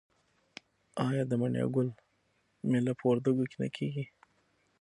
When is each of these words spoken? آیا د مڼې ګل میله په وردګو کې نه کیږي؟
آیا 1.07 1.23
د 1.27 1.31
مڼې 1.41 1.63
ګل 1.75 1.89
میله 2.69 2.93
په 2.99 3.03
وردګو 3.09 3.45
کې 3.51 3.57
نه 3.63 3.67
کیږي؟ 3.75 4.05